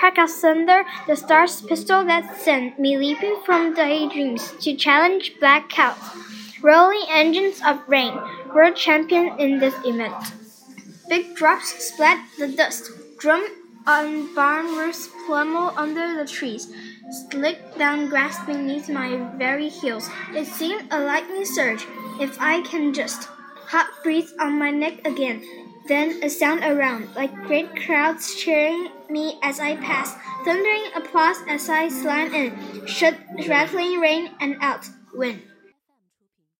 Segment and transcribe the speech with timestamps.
[0.00, 5.68] crack of thunder, the star's pistol that sent me leaping from daydreams to challenge black
[5.68, 6.00] clouds.
[6.62, 8.18] Rolling engines of rain,
[8.54, 10.32] world champion in this event.
[11.06, 13.46] Big drops splat the dust, drum
[13.86, 16.72] on barn roofs pummel under the trees,
[17.30, 20.08] slick down grass beneath my very heels.
[20.34, 21.86] It seemed a lightning surge.
[22.18, 23.28] If I can just
[23.68, 25.44] hot breeze on my neck again.
[25.88, 30.14] Then a sound around, like great crowds cheering me as I pass,
[30.44, 33.16] thundering applause as I slant in, should
[33.48, 34.88] rattling rain and out?
[35.12, 35.42] Wind.